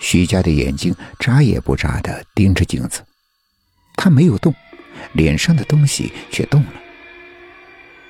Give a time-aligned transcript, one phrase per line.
[0.00, 3.04] 徐家的眼睛眨也不眨的盯着镜子，
[3.96, 4.54] 他没有动，
[5.12, 6.72] 脸上的东西却动了。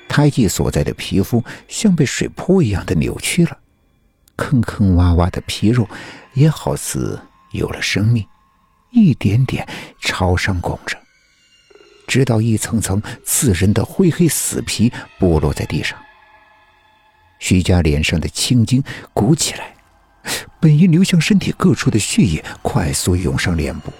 [0.08, 3.58] 胎记所在的皮肤像被水泼一样的扭曲了，
[4.36, 5.88] 坑坑洼洼的皮肉
[6.34, 7.20] 也好似
[7.52, 8.26] 有了生命，
[8.90, 9.66] 一点点
[10.00, 10.98] 朝上拱着，
[12.06, 15.98] 直到一层层刺人的灰黑死皮剥落在地上。
[17.38, 19.71] 徐家脸上的青筋鼓起来，
[20.62, 23.92] 本应流向身体各处的血液快速涌上脸部，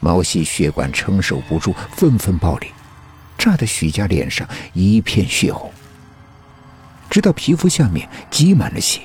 [0.00, 2.68] 毛细血管承受不住，纷纷爆裂。
[3.38, 5.72] 炸得许家脸上一片血红，
[7.08, 9.02] 直到皮肤下面积满了血，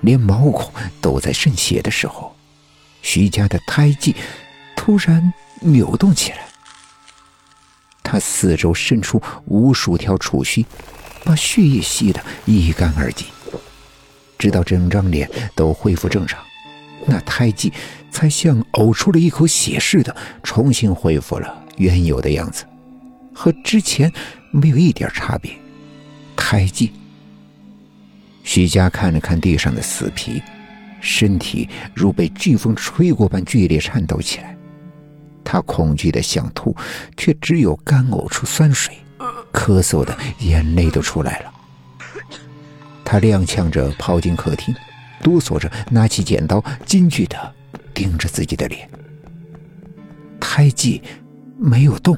[0.00, 2.34] 连毛孔都在渗血的时候，
[3.00, 4.16] 徐家的胎记
[4.74, 6.38] 突然扭动起来。
[8.02, 10.66] 他四周伸出无数条触须，
[11.22, 13.28] 把血液吸得一干二净，
[14.38, 16.40] 直到整张脸都恢复正常，
[17.06, 17.72] 那胎记
[18.10, 22.64] 才像呕出了一口血似的，重新恢复了原有的样子。
[23.34, 24.12] 和之前
[24.50, 25.52] 没有一点差别。
[26.36, 26.92] 胎记。
[28.42, 30.42] 徐佳看了看地上的死皮，
[31.00, 34.56] 身体如被飓风吹过般剧烈颤抖起来。
[35.44, 36.74] 他恐惧的想吐，
[37.16, 38.96] 却只有干呕出酸水，
[39.52, 41.52] 咳嗽的眼泪都出来了。
[43.10, 44.74] 他踉跄着跑进客厅，
[45.22, 47.54] 哆嗦着拿起剪刀，惊惧的
[47.94, 48.86] 盯着自己的脸。
[50.38, 51.00] 胎记
[51.56, 52.14] 没有动。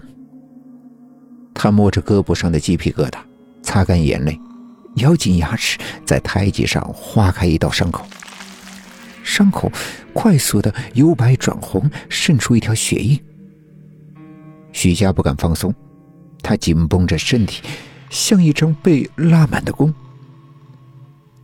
[1.55, 3.19] 他摸着胳膊上的鸡皮疙瘩，
[3.63, 4.37] 擦干眼泪，
[4.97, 8.05] 咬紧牙齿，在胎记上划开一道伤口。
[9.23, 9.71] 伤口
[10.13, 13.17] 快速的由白转红，渗出一条血印。
[14.73, 15.73] 许家不敢放松，
[16.43, 17.63] 他紧绷着身体，
[18.11, 19.95] 像一张被拉满的弓。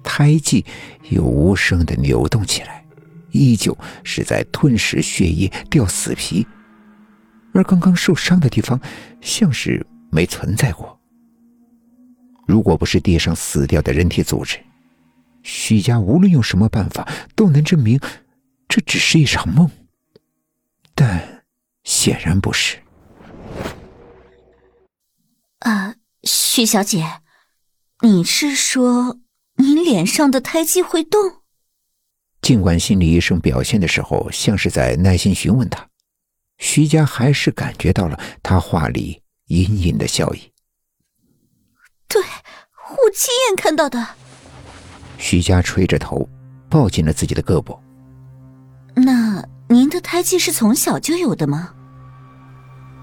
[0.07, 0.65] 胎记
[1.11, 2.87] 又无声的扭动起来，
[3.33, 6.47] 依旧是在吞噬血液、掉死皮，
[7.53, 8.81] 而刚刚受伤的地方，
[9.21, 9.85] 像是……
[10.09, 10.99] 没存在过。
[12.47, 14.57] 如果不是地上死掉的人体组织，
[15.43, 18.01] 徐家无论用什么办法都能证明
[18.69, 19.69] 这只是一场梦。
[20.95, 21.43] 但
[21.83, 22.79] 显然不是。
[25.59, 27.05] 啊，许小姐，
[28.01, 29.19] 你是说
[29.87, 31.21] 脸上的胎记会动？
[32.43, 35.87] 尽管心理医生表现的时候像是在耐心询问他，
[36.59, 39.23] 徐佳还是感觉到了他话里。
[39.47, 40.53] 隐隐的笑意。
[42.09, 44.05] 对，我亲眼看到的。
[45.19, 46.29] 徐佳垂着头，
[46.69, 47.79] 抱紧了自己的胳膊。
[48.97, 51.73] 那您的胎记是从小就有的吗？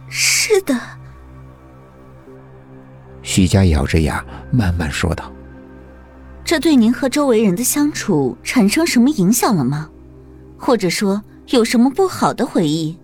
[0.10, 0.78] 是的。
[3.22, 4.22] 徐佳咬着牙，
[4.52, 5.32] 慢慢说道
[6.46, 9.90] ：“这对您和周围人的相处产生什么影响了吗？
[10.60, 12.98] 或者说有什么不好的回忆？”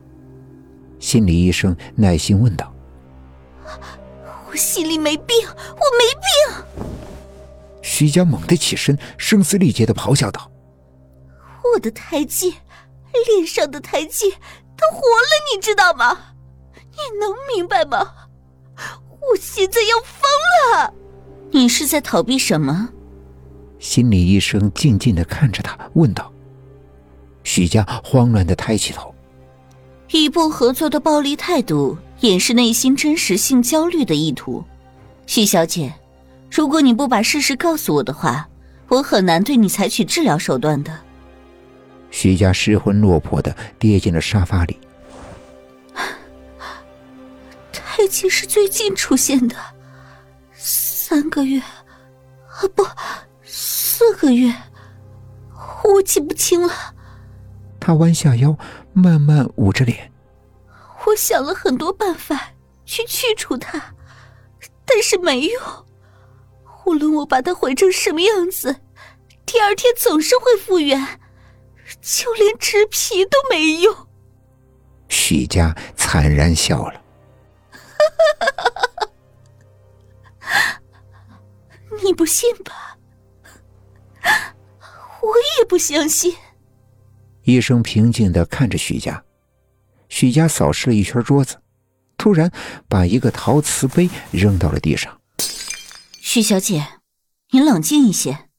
[0.99, 2.73] 心理医生耐心问道。
[4.49, 6.91] 我心里没病，我没病。
[7.81, 10.51] 徐佳猛地起身，声嘶力竭的咆哮道
[11.73, 12.55] ：“我的胎记，
[13.27, 14.31] 脸上的胎记，
[14.75, 16.17] 它活了，你知道吗？
[16.73, 18.11] 你能明白吗？
[19.21, 20.93] 我现在要疯了！
[21.51, 22.89] 你是在逃避什么？”
[23.79, 26.31] 心理医生静静的看着他，问道。
[27.43, 29.13] 徐佳慌乱的抬起头，
[30.11, 31.97] 一不合作的暴力态度。
[32.19, 34.61] 掩饰内心真实性焦虑的意图，
[35.25, 35.93] 徐小姐，
[36.51, 38.45] 如果你不把事实告诉我的话，
[38.89, 40.99] 我很难对你采取治疗手段的。
[42.11, 44.77] 徐家失魂落魄的跌进了沙发里。
[47.71, 49.55] 胎记是最近出现的，
[50.53, 52.83] 三个月，啊不，
[53.99, 54.55] 四个月，
[55.83, 56.73] 我记不清了。
[57.81, 58.57] 他弯下腰，
[58.93, 60.13] 慢慢捂着脸。
[61.05, 62.53] 我想了很多办法
[62.85, 63.93] 去去除它，
[64.85, 65.61] 但是没用。
[66.85, 68.73] 无论我把它毁成什么样子，
[69.45, 71.19] 第二天总是会复原，
[72.01, 73.93] 就连植皮都没用。
[75.09, 77.01] 许家惨然笑了。
[82.01, 82.78] 你不信吧？
[85.21, 86.33] 我也不相信。
[87.43, 89.23] 医生平静的看着许家。
[90.07, 91.61] 许家扫视了一圈桌子，
[92.17, 92.51] 突然
[92.87, 95.19] 把一个陶瓷杯扔到了地上。
[96.19, 96.85] 许小姐，
[97.51, 98.49] 你冷静一些。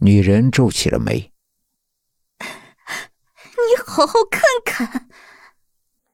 [0.00, 1.32] 女人皱起了眉。
[2.40, 5.08] 你好好看看。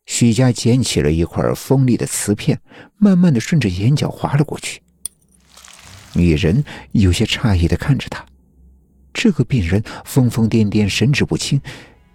[0.06, 2.61] 许佳捡起了一块锋利的瓷片，
[2.97, 4.83] 慢慢的顺着眼角划了过去。
[6.15, 8.25] 女人有些诧异的看着他，
[9.12, 11.60] 这个病人疯疯癫癫、神志不清，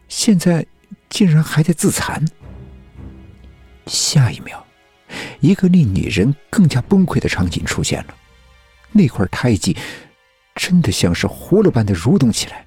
[0.07, 0.65] 现在
[1.09, 2.23] 竟然还在自残。
[3.87, 4.65] 下一秒，
[5.39, 8.15] 一个令女人更加崩溃的场景出现了。
[8.91, 9.75] 那块胎记
[10.55, 12.65] 真的像是活了般的蠕动起来。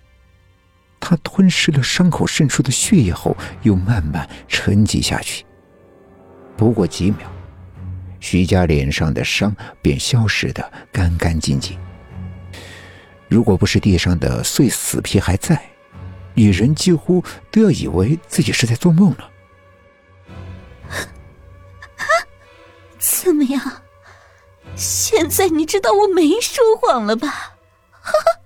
[0.99, 5.45] 它吞噬了伤口渗出的血液后，又慢慢沉积下去。
[6.57, 7.31] 不过几秒，
[8.19, 11.79] 徐家脸上的伤便消失的干干净净。
[13.29, 15.71] 如果不是地上的碎死皮还在，
[16.35, 19.31] 女人几乎都要以为自己是在做梦了。
[22.99, 23.83] 怎么样？
[24.75, 27.57] 现在你知道我没说谎了吧？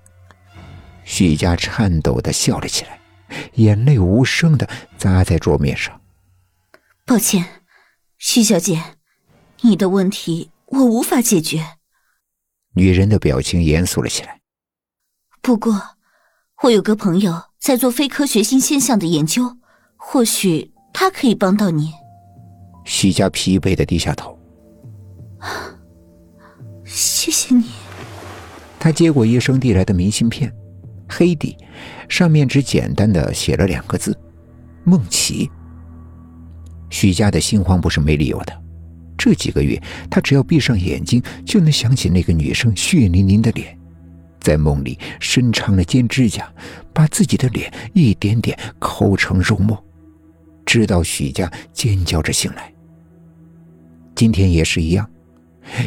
[1.05, 3.01] 许家颤抖的笑了起来，
[3.55, 6.01] 眼泪无声的砸在桌面上。
[7.05, 7.63] 抱歉，
[8.17, 8.97] 徐小姐，
[9.63, 11.79] 你的问题我无法解决。
[12.75, 14.40] 女人的表情严肃了起来。
[15.43, 15.81] 不过，
[16.63, 19.57] 我有个朋友在做非科学性现象的研究，
[19.97, 21.93] 或许他可以帮到你。
[22.85, 24.39] 徐家疲惫的低下头。
[26.85, 27.65] 谢谢你。
[28.79, 30.53] 他接过医生递来的明信片，
[31.09, 31.57] 黑底，
[32.09, 34.17] 上面只简单的写了两个字
[34.85, 35.51] ：“梦琪。”
[36.91, 38.63] 徐家的心慌不是没理由的。
[39.17, 43.79] 这几个月，他只要闭上眼睛，就能想起那个女生血淋淋的脸，
[44.41, 46.53] 在梦里伸长了尖指甲，
[46.93, 49.83] 把自己的脸一点点抠成肉末，
[50.65, 52.73] 直到许家尖叫着醒来。
[54.15, 55.09] 今天也是一样。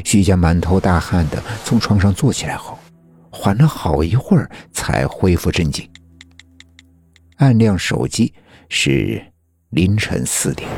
[0.05, 2.77] 许家满头大汗的从床上坐起来后，
[3.31, 5.89] 缓了好一会儿才恢复镇静。
[7.37, 8.33] 按亮手机，
[8.69, 9.21] 是
[9.71, 10.69] 凌晨四点。